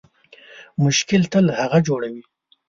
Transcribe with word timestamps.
مشکل 0.83 1.21
تل 1.33 1.45
هغه 1.59 1.79
جوړوي 1.87 2.23